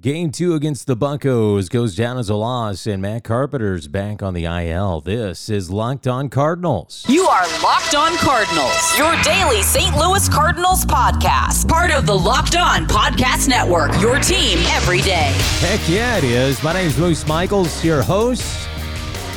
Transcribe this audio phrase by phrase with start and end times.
[0.00, 4.34] Game two against the Buccos goes down as a loss, and Matt Carpenter's back on
[4.34, 5.00] the IL.
[5.00, 7.06] This is Locked On Cardinals.
[7.08, 9.96] You are Locked On Cardinals, your daily St.
[9.96, 11.66] Louis Cardinals podcast.
[11.68, 15.32] Part of the Locked On Podcast Network, your team every day.
[15.60, 16.62] Heck yeah, it is.
[16.62, 18.68] My name is Moose Michaels, your host.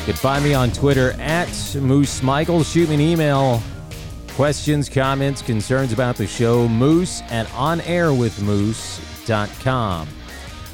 [0.00, 1.48] You can find me on Twitter at
[1.80, 2.70] Moose Michaels.
[2.70, 3.62] Shoot me an email.
[4.30, 10.08] Questions, comments, concerns about the show, moose at onairwithmoose.com.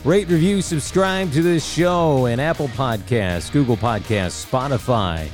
[0.05, 5.29] Rate, review, subscribe to this show and Apple Podcasts, Google Podcasts, Spotify,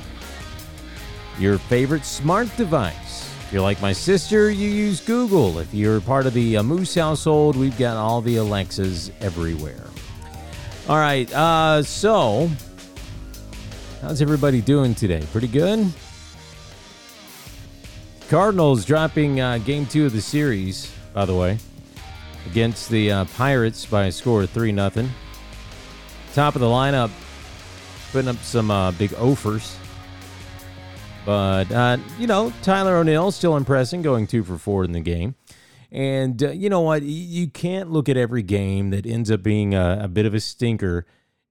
[1.37, 3.29] your favorite smart device.
[3.43, 5.59] If you're like my sister, you use Google.
[5.59, 9.85] If you're part of the uh, Moose household, we've got all the Alexas everywhere.
[10.89, 12.49] All right, uh, so
[14.01, 15.23] how's everybody doing today?
[15.31, 15.91] Pretty good?
[18.27, 21.59] Cardinals dropping uh, game two of the series, by the way
[22.47, 24.89] against the uh, Pirates by a score of 3 0.
[26.33, 27.11] Top of the lineup,
[28.11, 29.77] putting up some uh, big offers.
[31.25, 35.35] But, uh, you know, Tyler O'Neill still impressing, going two for four in the game.
[35.91, 37.03] And uh, you know what?
[37.03, 40.39] You can't look at every game that ends up being a, a bit of a
[40.39, 41.05] stinker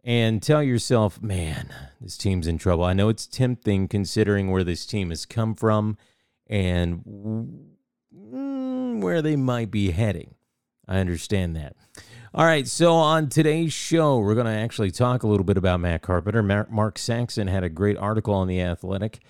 [0.04, 2.84] and tell yourself, man, this team's in trouble.
[2.84, 5.96] I know it's tempting considering where this team has come from
[6.48, 7.04] and
[8.12, 10.34] mm, where they might be heading.
[10.86, 11.76] I understand that.
[12.34, 15.80] All right, so on today's show, we're going to actually talk a little bit about
[15.80, 16.42] Matt Carpenter.
[16.42, 19.20] Mark Saxon had a great article on The Athletic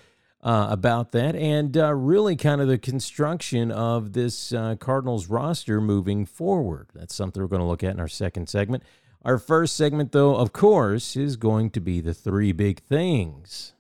[0.42, 5.80] uh, about that and uh, really kind of the construction of this uh, Cardinals roster
[5.80, 6.88] moving forward.
[6.94, 8.82] That's something we're going to look at in our second segment.
[9.24, 13.72] Our first segment, though, of course, is going to be the three big things.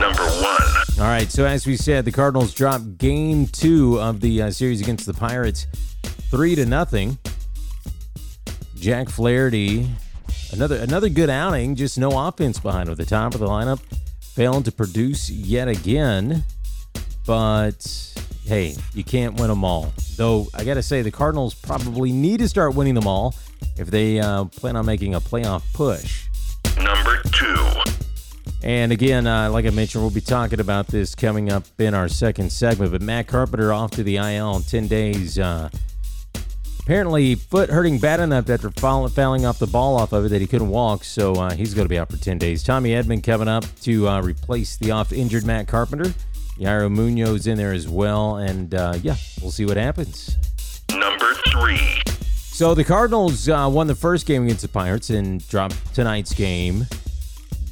[0.00, 0.62] Number one.
[0.98, 4.80] All right, so as we said, the Cardinals dropped game two of the uh, series
[4.80, 5.66] against the Pirates,
[6.30, 7.18] three to nothing.
[8.76, 9.90] Jack Flaherty,
[10.52, 13.80] another another good outing, just no offense behind him the top of the lineup,
[14.20, 16.44] failing to produce yet again.
[17.26, 17.86] But
[18.46, 19.92] hey, you can't win them all.
[20.16, 23.34] Though I got to say, the Cardinals probably need to start winning them all
[23.76, 26.26] if they uh, plan on making a playoff push.
[26.78, 27.89] Number two.
[28.62, 32.08] And again, uh, like I mentioned, we'll be talking about this coming up in our
[32.08, 32.92] second segment.
[32.92, 35.38] But Matt Carpenter off to the IL in 10 days.
[35.38, 35.70] Uh,
[36.80, 40.46] apparently, foot hurting bad enough after fouling off the ball off of it that he
[40.46, 41.04] couldn't walk.
[41.04, 42.62] So uh, he's going to be out for 10 days.
[42.62, 46.12] Tommy Edman coming up to uh, replace the off injured Matt Carpenter.
[46.58, 48.36] Yairo Munoz in there as well.
[48.36, 50.36] And uh, yeah, we'll see what happens.
[50.90, 52.02] Number three.
[52.60, 56.86] So the Cardinals uh, won the first game against the Pirates and dropped tonight's game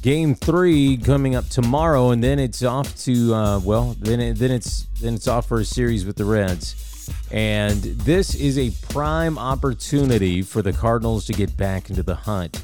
[0.01, 4.51] game three coming up tomorrow, and then it's off to uh, well, then it, then
[4.51, 9.37] it's then it's off for a series with the Reds, and this is a prime
[9.37, 12.63] opportunity for the Cardinals to get back into the hunt.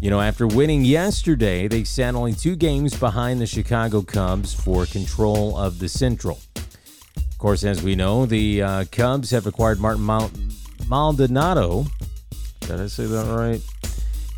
[0.00, 4.86] You know, after winning yesterday, they sat only two games behind the Chicago Cubs for
[4.86, 6.40] control of the Central.
[7.16, 10.30] Of course, as we know, the uh, Cubs have acquired Martin Mal-
[10.88, 11.86] Maldonado.
[12.60, 13.60] Did I say that right?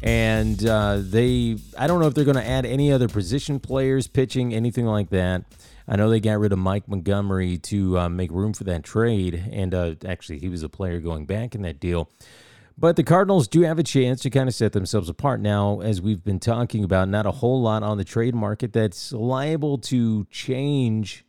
[0.03, 4.07] And uh, they I don't know if they're going to add any other position players,
[4.07, 5.45] pitching, anything like that.
[5.89, 9.51] I know they got rid of Mike Montgomery to uh, make room for that trade,
[9.53, 12.11] and uh, actually he was a player going back in that deal.
[12.79, 16.03] But the Cardinals do have a chance to kind of set themselves apart now, as
[16.03, 17.09] we've been talking about.
[17.09, 21.25] Not a whole lot on the trade market that's liable to change.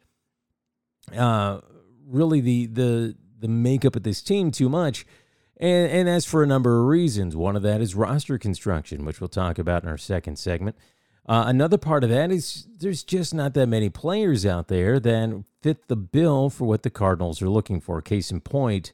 [1.16, 1.62] Uh,
[2.06, 5.06] really, the the the makeup of this team too much
[5.60, 7.36] and, and that's for a number of reasons.
[7.36, 10.76] One of that is roster construction, which we'll talk about in our second segment.
[11.28, 15.44] Uh, another part of that is there's just not that many players out there that
[15.62, 18.02] fit the bill for what the Cardinals are looking for.
[18.02, 18.94] Case in point,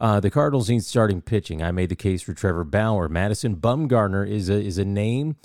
[0.00, 1.62] uh, the Cardinals need starting pitching.
[1.62, 3.08] I made the case for Trevor Bauer.
[3.08, 5.36] Madison Bumgarner is a is a name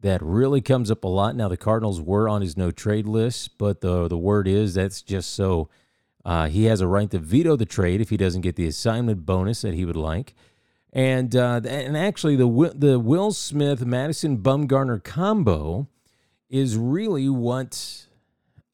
[0.00, 1.34] that really comes up a lot.
[1.34, 5.00] Now the Cardinals were on his no trade list, but the the word is that's
[5.00, 5.70] just so
[6.24, 9.24] uh, he has a right to veto the trade if he doesn't get the assignment
[9.24, 10.34] bonus that he would like.
[10.92, 15.86] And uh, and actually, the the Will Smith Madison Bumgarner combo
[16.48, 18.06] is really what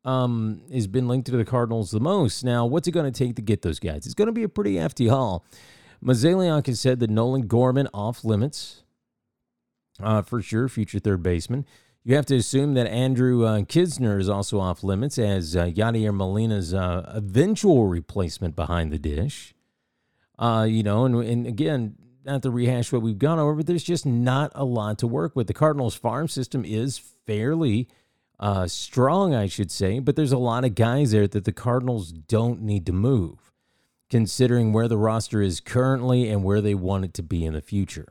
[0.04, 2.44] um, has been linked to the Cardinals the most.
[2.44, 4.06] Now, what's it going to take to get those guys?
[4.06, 5.44] It's going to be a pretty hefty haul.
[6.04, 8.84] Mozeliak has said that Nolan Gorman off limits
[10.00, 11.66] uh, for sure, future third baseman.
[12.04, 16.14] You have to assume that Andrew uh, Knizner is also off limits as uh, Yadier
[16.14, 19.54] Molina's uh, eventual replacement behind the dish.
[20.38, 23.82] Uh, you know, and, and again, not to rehash what we've gone over, but there's
[23.84, 25.46] just not a lot to work with.
[25.46, 27.88] The Cardinals farm system is fairly
[28.38, 32.12] uh, strong, I should say, but there's a lot of guys there that the Cardinals
[32.12, 33.52] don't need to move.
[34.10, 37.60] considering where the roster is currently and where they want it to be in the
[37.60, 38.06] future.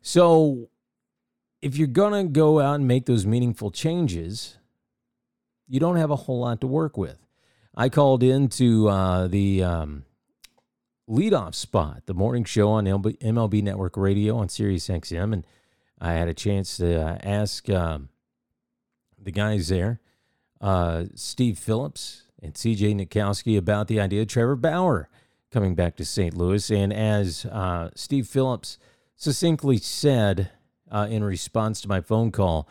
[0.00, 0.70] So,
[1.60, 4.58] if you're going to go out and make those meaningful changes,
[5.66, 7.18] you don't have a whole lot to work with.
[7.74, 10.04] I called into uh, the um,
[11.08, 15.46] leadoff spot, the morning show on MLB Network Radio on Sirius XM, and
[16.00, 18.08] I had a chance to uh, ask um,
[19.20, 20.00] the guys there,
[20.60, 25.08] uh, Steve Phillips and CJ Nikowski, about the idea of Trevor Bauer
[25.50, 26.36] coming back to St.
[26.36, 26.70] Louis.
[26.70, 28.78] And as uh, Steve Phillips
[29.16, 30.50] succinctly said
[30.90, 32.68] uh, in response to my phone call,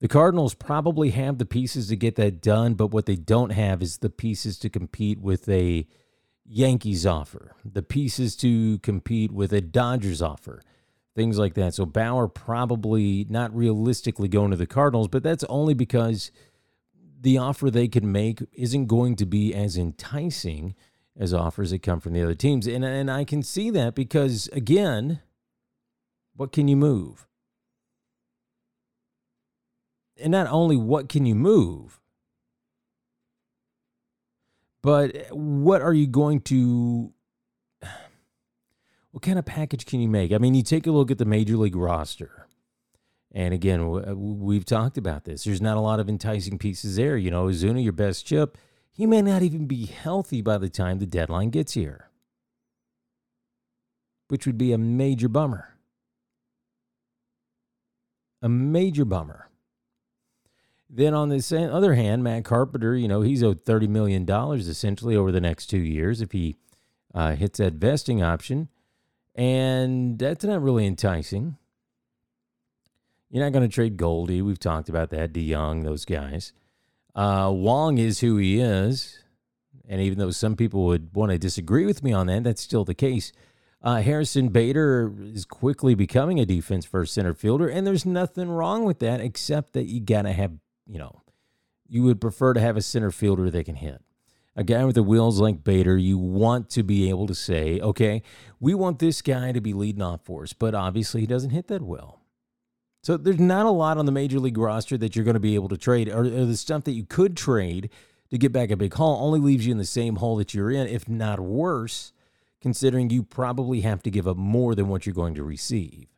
[0.00, 3.82] the Cardinals probably have the pieces to get that done, but what they don't have
[3.82, 5.86] is the pieces to compete with a
[6.46, 10.62] Yankees offer, the pieces to compete with a Dodgers offer,
[11.14, 11.74] things like that.
[11.74, 16.32] So Bauer probably not realistically going to the Cardinals, but that's only because
[17.20, 20.74] the offer they can make isn't going to be as enticing
[21.16, 22.66] as offers that come from the other teams.
[22.66, 25.20] And, and I can see that because, again,
[26.34, 27.26] what can you move?
[30.20, 32.00] And not only what can you move,
[34.82, 37.12] but what are you going to
[39.12, 40.32] what kind of package can you make?
[40.32, 42.46] I mean, you take a look at the major league roster.
[43.32, 45.44] And again, uh, we've talked about this.
[45.44, 47.16] There's not a lot of enticing pieces there.
[47.16, 48.56] You know, Ozuna, your best chip,
[48.92, 52.10] he may not even be healthy by the time the deadline gets here,
[54.28, 55.76] which would be a major bummer.
[58.42, 59.49] A major bummer.
[60.92, 65.30] Then on the other hand, Matt Carpenter, you know, he's owed $30 million essentially over
[65.30, 66.56] the next two years if he
[67.14, 68.68] uh, hits that vesting option.
[69.36, 71.56] And that's not really enticing.
[73.30, 74.42] You're not going to trade Goldie.
[74.42, 75.32] We've talked about that.
[75.32, 76.52] DeJong, those guys.
[77.14, 79.22] Uh, Wong is who he is.
[79.88, 82.84] And even though some people would want to disagree with me on that, that's still
[82.84, 83.32] the case.
[83.82, 88.84] Uh, Harrison Bader is quickly becoming a defense first center fielder, and there's nothing wrong
[88.84, 90.52] with that except that you got to have
[90.90, 91.22] you know,
[91.88, 94.02] you would prefer to have a center fielder that can hit.
[94.56, 98.22] A guy with the wheels like Bader, you want to be able to say, okay,
[98.58, 101.68] we want this guy to be leading off for us, but obviously he doesn't hit
[101.68, 102.20] that well.
[103.02, 105.54] So there's not a lot on the major league roster that you're going to be
[105.54, 107.88] able to trade, or, or the stuff that you could trade
[108.30, 110.70] to get back a big haul only leaves you in the same hole that you're
[110.70, 112.12] in, if not worse,
[112.60, 116.08] considering you probably have to give up more than what you're going to receive,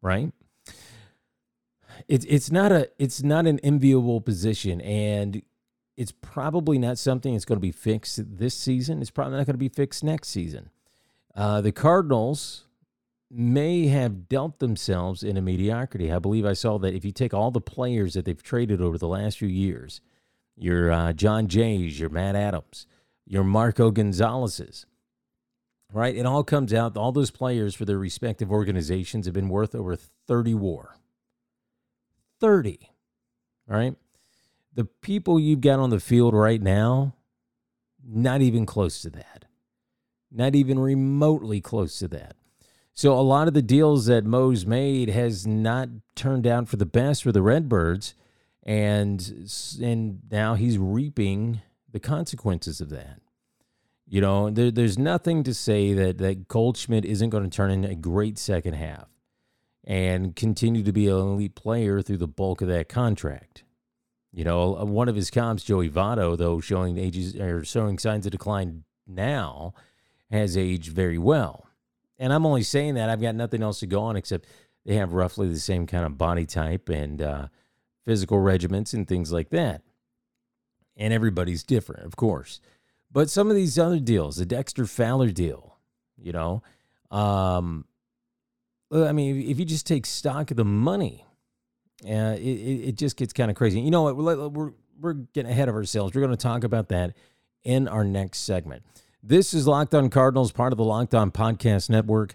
[0.00, 0.32] right?
[2.08, 5.42] It's it's not a it's not an enviable position, and
[5.96, 9.00] it's probably not something that's going to be fixed this season.
[9.00, 10.70] It's probably not going to be fixed next season.
[11.34, 12.64] Uh, the Cardinals
[13.30, 16.12] may have dealt themselves in a mediocrity.
[16.12, 18.98] I believe I saw that if you take all the players that they've traded over
[18.98, 20.00] the last few years,
[20.56, 22.86] your uh, Jon Jays, your Matt Adams,
[23.26, 24.84] your Marco Gonzalez's,
[25.92, 26.14] right?
[26.14, 26.96] It all comes out.
[26.96, 30.96] All those players for their respective organizations have been worth over 30 WAR.
[32.42, 32.90] 30.
[33.70, 33.94] All right.
[34.74, 37.14] The people you've got on the field right now,
[38.04, 39.44] not even close to that.
[40.30, 42.34] Not even remotely close to that.
[42.94, 46.84] So a lot of the deals that Mo's made has not turned out for the
[46.84, 48.14] best for the Redbirds,
[48.64, 49.48] and
[49.80, 53.20] and now he's reaping the consequences of that.
[54.06, 57.84] You know, there, there's nothing to say that that Goldschmidt isn't going to turn in
[57.84, 59.08] a great second half
[59.84, 63.64] and continue to be an elite player through the bulk of that contract.
[64.32, 68.24] You know, uh, one of his comps, Joey Votto, though showing ages or showing signs
[68.24, 69.74] of decline now,
[70.30, 71.66] has aged very well.
[72.18, 74.46] And I'm only saying that I've got nothing else to go on except
[74.86, 77.48] they have roughly the same kind of body type and uh,
[78.04, 79.82] physical regiments and things like that.
[80.96, 82.60] And everybody's different, of course.
[83.10, 85.78] But some of these other deals, the Dexter Fowler deal,
[86.16, 86.62] you know,
[87.10, 87.84] um,
[88.92, 91.24] I mean, if you just take stock of the money,
[92.04, 93.80] uh, it, it just gets kind of crazy.
[93.80, 94.16] You know what?
[94.16, 96.14] We're, we're, getting ahead of ourselves.
[96.14, 97.14] We're going to talk about that
[97.64, 98.82] in our next segment.
[99.22, 102.34] This is Locked On Cardinals, part of the Locked On Podcast Network.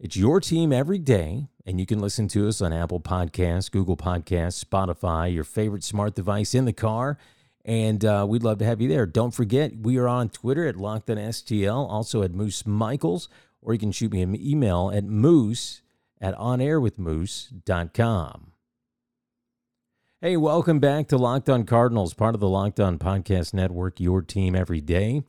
[0.00, 3.96] It's your team every day, and you can listen to us on Apple Podcasts, Google
[3.96, 7.18] Podcasts, Spotify, your favorite smart device in the car.
[7.64, 9.04] And uh, we'd love to have you there.
[9.04, 13.28] Don't forget, we are on Twitter at Locked On STL, also at Moose Michaels,
[13.60, 15.82] or you can shoot me an email at moose
[16.20, 18.52] at onairwithmoose.com.
[20.20, 24.20] Hey, welcome back to Locked On Cardinals, part of the Locked On Podcast Network, your
[24.20, 25.22] team every day.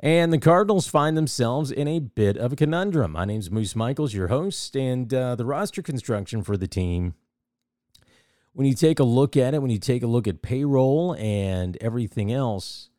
[0.00, 3.12] And the Cardinals find themselves in a bit of a conundrum.
[3.12, 7.14] My name's Moose Michaels, your host, and uh, the roster construction for the team.
[8.52, 11.78] When you take a look at it, when you take a look at payroll and
[11.80, 12.90] everything else,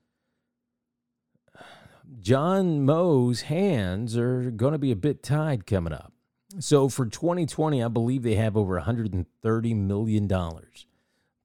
[2.21, 6.12] John Moe's hands are going to be a bit tied coming up.
[6.59, 10.85] So for 2020, I believe they have over 130 million dollars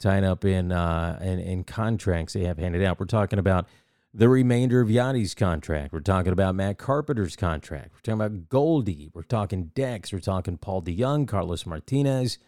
[0.01, 3.01] tied up in, uh, in in contracts they have handed out.
[3.01, 3.67] We're talking about
[4.15, 5.93] the remainder of Yadi's contract.
[5.93, 7.93] We're talking about Matt Carpenter's contract.
[7.93, 9.11] We're talking about Goldie.
[9.13, 10.13] We're talking Dex.
[10.13, 12.39] We're talking Paul DeJong, Carlos Martinez,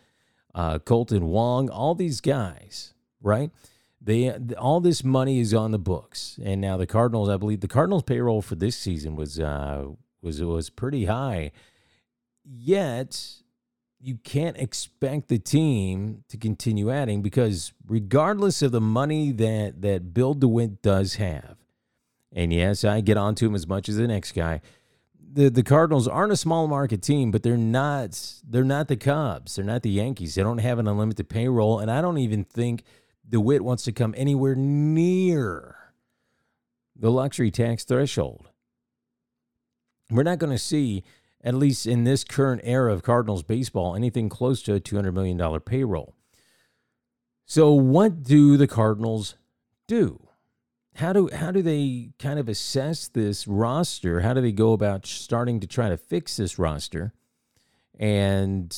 [0.54, 1.68] uh, Kolten Wong.
[1.68, 3.50] All these guys, right?
[4.00, 7.28] They all this money is on the books, and now the Cardinals.
[7.28, 9.88] I believe the Cardinals' payroll for this season was uh,
[10.22, 11.52] was was pretty high.
[12.52, 13.42] Yet
[14.00, 20.12] you can't expect the team to continue adding because regardless of the money that that
[20.12, 21.58] Bill DeWitt does have,
[22.32, 24.60] and yes, I get onto him as much as the next guy.
[25.32, 29.54] The the Cardinals aren't a small market team, but they're not they're not the Cubs.
[29.54, 30.34] They're not the Yankees.
[30.34, 32.82] They don't have an unlimited payroll, and I don't even think
[33.28, 35.76] DeWitt wants to come anywhere near
[36.96, 38.48] the luxury tax threshold.
[40.10, 41.04] We're not going to see
[41.42, 45.60] at least in this current era of Cardinals baseball, anything close to a $200 million
[45.60, 46.14] payroll.
[47.46, 49.34] So, what do the Cardinals
[49.88, 50.28] do?
[50.96, 54.20] How do, how do they kind of assess this roster?
[54.20, 57.12] How do they go about starting to try to fix this roster
[57.98, 58.76] and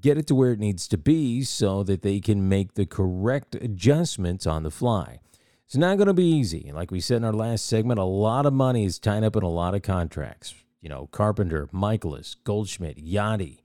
[0.00, 3.54] get it to where it needs to be so that they can make the correct
[3.54, 5.20] adjustments on the fly?
[5.66, 6.70] It's not going to be easy.
[6.72, 9.42] Like we said in our last segment, a lot of money is tied up in
[9.42, 10.54] a lot of contracts
[10.86, 13.58] you know, Carpenter, Mikolas, Goldschmidt, Yadi,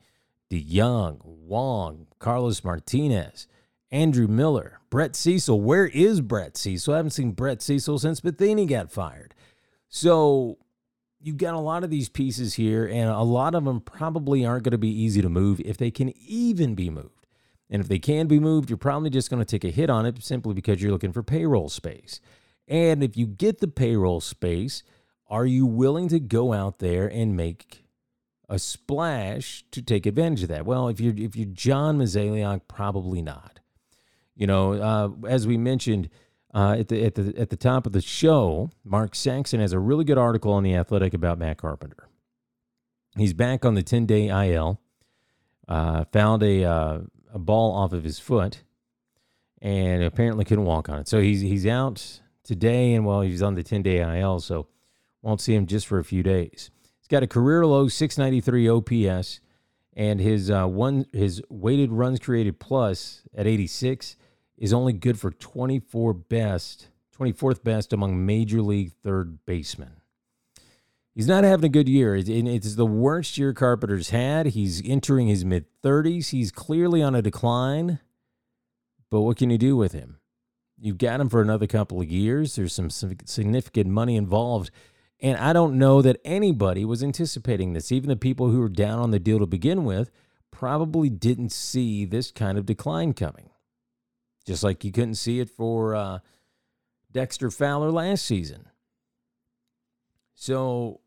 [0.50, 3.46] DeJong, Wong, Carlos Martinez,
[3.92, 5.62] Andrew Miller, Brett Cecil.
[5.62, 6.92] Where is Brett Cecil?
[6.92, 9.36] I haven't seen Brett Cecil since Matheny got fired.
[9.88, 10.58] So
[11.20, 14.64] you've got a lot of these pieces here, and a lot of them probably aren't
[14.64, 17.28] going to be easy to move if they can even be moved.
[17.70, 20.08] And if they can be moved, you're probably just going to take a hit on
[20.08, 22.20] it simply because you're looking for payroll space.
[22.68, 24.82] And if you get the payroll space,
[25.32, 27.86] are you willing to go out there and make
[28.50, 30.66] a splash to take advantage of that?
[30.66, 33.62] Well, if you're if you're John Mozeliak, probably not.
[34.36, 36.10] You know, uh, as we mentioned
[36.54, 39.80] uh, at the at the at the top of the show, Mark Saxon has a
[39.80, 42.10] really good article on the Athletic about Matt Carpenter.
[43.18, 44.82] He's back on the ten day IL.
[45.66, 47.00] Uh, found a uh,
[47.34, 48.64] a ball off of his foot,
[49.62, 51.08] and apparently couldn't walk on it.
[51.08, 54.42] So he's he's out today, and well, he's on the ten day IL.
[54.42, 54.68] So
[55.22, 56.72] won't see him just for a few days.
[57.00, 59.40] He's got a career low 693 OPS,
[59.94, 64.16] and his uh, one his weighted runs created plus at 86
[64.58, 66.88] is only good for 24 best,
[67.18, 70.02] 24th best among major league third basemen.
[71.14, 72.16] He's not having a good year.
[72.16, 74.48] It's the worst year Carpenter's had.
[74.48, 76.30] He's entering his mid 30s.
[76.30, 78.00] He's clearly on a decline.
[79.10, 80.20] But what can you do with him?
[80.80, 82.56] You've got him for another couple of years.
[82.56, 84.72] There's some significant money involved
[85.22, 87.92] and I don't know that anybody was anticipating this.
[87.92, 90.10] Even the people who were down on the deal to begin with
[90.50, 93.52] probably didn't see this kind of decline coming.
[94.46, 96.20] Just like you couldn't see it for uh,
[97.12, 98.68] Dexter Fowler last season.
[100.34, 101.02] So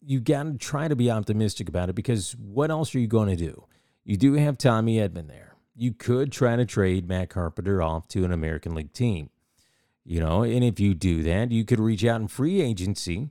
[0.00, 3.28] you got to try to be optimistic about it because what else are you going
[3.28, 3.64] to do?
[4.04, 5.56] You do have Tommy Edman there.
[5.74, 9.30] You could try to trade Matt Carpenter off to an American League team.
[10.08, 13.28] You know, and if you do that, you could reach out in free agency,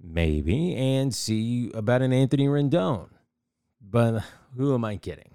[0.00, 3.08] maybe, and see about an Anthony Rendon.
[3.80, 4.22] But
[4.56, 5.34] who am I kidding?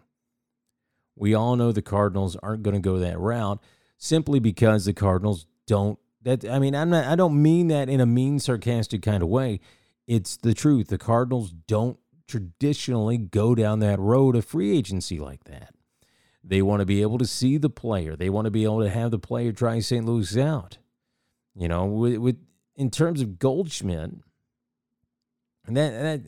[1.14, 3.62] We all know the Cardinals aren't going to go that route
[3.98, 8.00] simply because the Cardinals don't that I mean, I'm not I don't mean that in
[8.00, 9.60] a mean sarcastic kind of way.
[10.08, 10.88] It's the truth.
[10.88, 15.74] The Cardinals don't traditionally go down that road of free agency like that.
[16.48, 18.16] They want to be able to see the player.
[18.16, 20.06] They want to be able to have the player try St.
[20.06, 20.78] Louis out.
[21.56, 22.38] You know, with, with
[22.76, 24.12] in terms of Goldschmidt,
[25.66, 26.22] and that that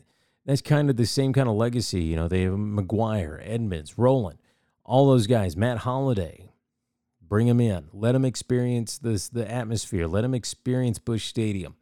[0.44, 2.02] that's kind of the same kind of legacy.
[2.02, 4.38] You know, they have McGwire, Edmonds, Rolen,
[4.84, 5.56] all those guys.
[5.56, 6.50] Matt Holliday,
[7.22, 7.88] bring them in.
[7.92, 10.06] Let them experience this the atmosphere.
[10.06, 11.76] Let them experience Busch Stadium.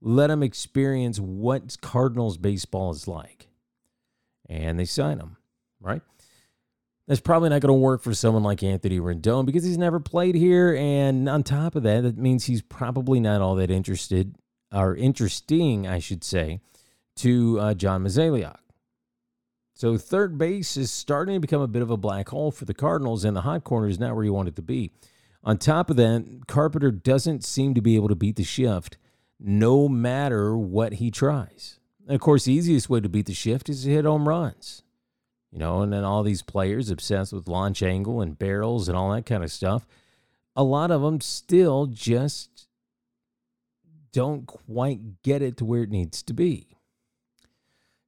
[0.00, 3.48] Let them experience what Cardinals baseball is like.
[4.48, 5.36] And they sign them,
[5.80, 6.02] right?
[7.12, 10.34] That's probably not going to work for someone like Anthony Rendon because he's never played
[10.34, 10.74] here.
[10.74, 14.34] And on top of that, that means he's probably not all that interested
[14.72, 16.60] or interesting, I should say,
[17.16, 18.56] to uh, John Mozeliak.
[19.74, 22.72] So third base is starting to become a bit of a black hole for the
[22.72, 24.90] Cardinals, and the hot corner is not where you want it to be.
[25.44, 28.96] On top of that, Carpenter doesn't seem to be able to beat the shift
[29.38, 31.78] no matter what he tries.
[32.06, 34.82] And of course, the easiest way to beat the shift is to hit home runs
[35.52, 39.12] you know, and then all these players obsessed with launch angle and barrels and all
[39.12, 39.86] that kind of stuff.
[40.56, 42.66] A lot of them still just
[44.12, 46.68] don't quite get it to where it needs to be.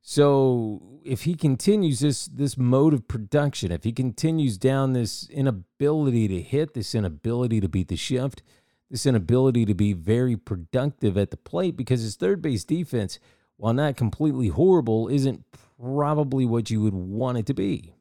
[0.06, 6.28] So if he continues this this mode of production, if he continues down this inability
[6.28, 8.42] to hit, this inability to beat the shift,
[8.90, 13.18] this inability to be very productive at the plate, because his third base defense,
[13.56, 15.42] while not completely horrible, isn't
[15.81, 17.95] probably what you would want it to be.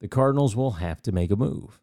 [0.00, 1.80] The Cardinals will have to make a move.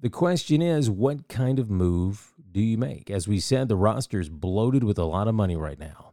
[0.00, 3.10] The question is, what kind of move do you make?
[3.10, 6.12] As we said, the roster is bloated with a lot of money right now.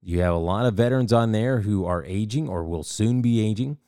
[0.00, 3.40] You have a lot of veterans on there who are aging or will soon be
[3.44, 3.78] aging.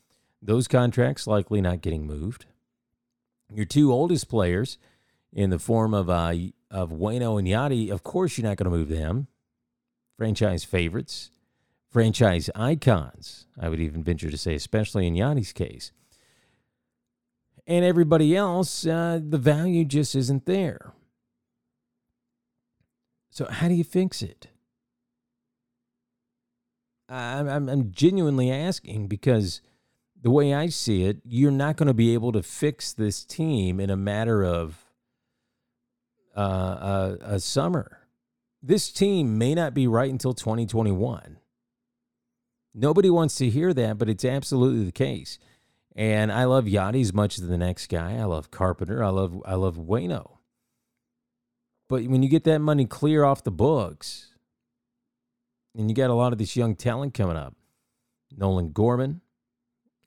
[0.42, 2.46] Those contracts likely not getting moved.
[3.52, 4.78] Your two oldest players,
[5.32, 6.34] in the form of uh,
[6.70, 9.28] of Waino and Yadi, of course you're not going to move them.
[10.16, 11.30] Franchise favorites,
[11.90, 13.46] franchise icons.
[13.60, 15.92] I would even venture to say, especially in Yadi's case.
[17.66, 20.92] And everybody else, uh, the value just isn't there.
[23.30, 24.48] So how do you fix it?
[27.08, 29.60] I'm, I'm, I'm genuinely asking because
[30.20, 33.80] the way I see it, you're not going to be able to fix this team
[33.80, 34.84] in a matter of
[36.36, 37.98] uh, a, a summer.
[38.62, 41.38] This team may not be right until 2021.
[42.74, 45.38] Nobody wants to hear that, but it's absolutely the case.
[45.96, 48.16] And I love Yadi as much as the next guy.
[48.16, 49.02] I love Carpenter.
[49.02, 50.38] I love I love Waino.
[51.88, 54.30] But when you get that money clear off the books,
[55.76, 57.54] and you got a lot of this young talent coming up.
[58.36, 59.20] Nolan Gorman,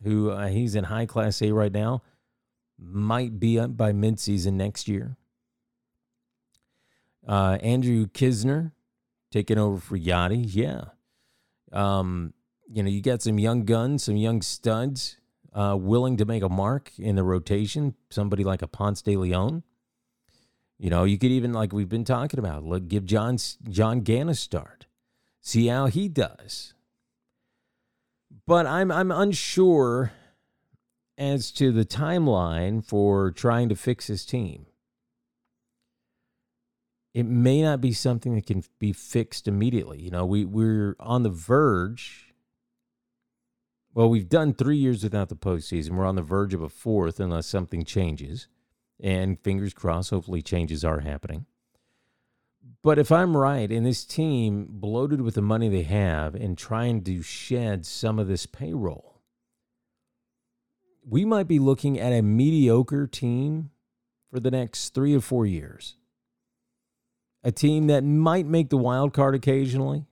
[0.03, 2.01] who uh, he's in high class A right now,
[2.79, 5.17] might be up by midseason next year.
[7.27, 8.71] Uh, Andrew Knizner
[9.31, 10.45] taking over for Yadi.
[10.47, 10.85] Yeah.
[11.71, 12.33] Um,
[12.73, 15.17] you know, you got some young guns, some young studs
[15.53, 17.95] uh, willing to make a mark in the rotation.
[18.09, 19.63] Somebody like a Ponce de Leon.
[20.79, 23.37] You know, you could even, like we've been talking about, look, give John
[23.69, 24.87] John Gant a start
[25.43, 26.73] see how he does.
[28.47, 30.11] But I'm I'm unsure
[31.17, 34.65] as to the timeline for trying to fix his team.
[37.13, 40.01] It may not be something that can be fixed immediately.
[40.01, 42.32] You know, we, we're on the verge.
[43.95, 45.91] Well, we've done three years without the postseason.
[45.91, 48.47] We're on the verge of a fourth unless something changes.
[48.99, 51.45] And fingers crossed, hopefully changes are happening.
[52.81, 57.03] But if I'm right, and this team bloated with the money they have and trying
[57.03, 59.21] to shed some of this payroll,
[61.05, 63.71] we might be looking at a mediocre team
[64.31, 65.97] for the next three or four years.
[67.43, 70.05] A team that might make the wild card occasionally,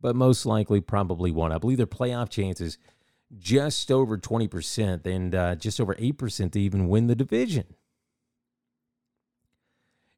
[0.00, 1.52] but most likely probably won't.
[1.52, 2.78] I believe their playoff chances
[3.38, 7.74] just over 20% and uh, just over 8% to even win the division.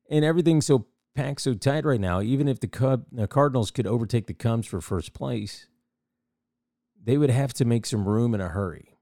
[0.09, 3.87] And everything's so packed so tight right now, even if the Cub, the Cardinals could
[3.87, 5.66] overtake the Cubs for first place,
[7.03, 8.97] they would have to make some room in a hurry.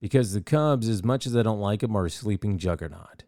[0.00, 3.24] Because the Cubs, as much as I don't like them, are a sleeping juggernaut.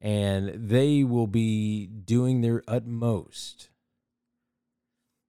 [0.00, 3.70] And they will be doing their utmost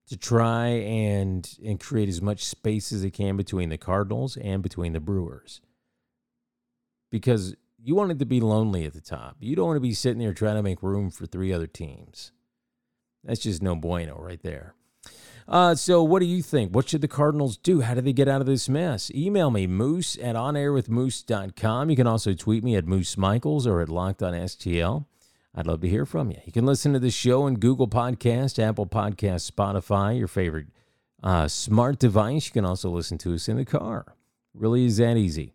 [0.08, 4.62] to try and, and create as much space as they can between the Cardinals and
[4.62, 5.60] between the Brewers.
[7.10, 9.36] Because you want it to be lonely at the top.
[9.40, 12.32] You don't want to be sitting there trying to make room for three other teams.
[13.24, 14.74] That's just no bueno right there.
[15.46, 16.74] Uh, so, what do you think?
[16.74, 17.80] What should the Cardinals do?
[17.80, 19.10] How do they get out of this mess?
[19.14, 21.88] Email me, moose at onairwithmoose.com.
[21.88, 25.06] You can also tweet me at Moose Michaels or at Locked on STL.
[25.58, 26.36] I'd love to hear from you.
[26.44, 30.68] You can listen to the show in Google Podcast, Apple Podcast, Spotify, your favorite
[31.20, 32.46] uh, smart device.
[32.46, 34.14] You can also listen to us in the car.
[34.54, 35.54] Really is that easy.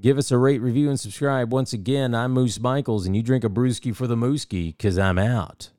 [0.00, 1.52] Give us a rate, review, and subscribe.
[1.52, 5.16] Once again, I'm Moose Michaels, and you drink a brewski for the mooski because I'm
[5.16, 5.70] out.